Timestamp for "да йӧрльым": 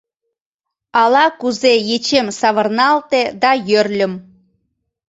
3.41-4.13